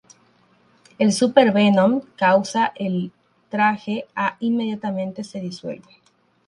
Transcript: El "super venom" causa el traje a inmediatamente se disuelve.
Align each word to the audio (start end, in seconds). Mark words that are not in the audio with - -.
El 1.03 1.11
"super 1.17 1.43
venom" 1.59 1.99
causa 2.15 2.71
el 2.73 3.11
traje 3.51 4.07
a 4.15 4.35
inmediatamente 4.39 5.23
se 5.23 5.39
disuelve. 5.39 5.99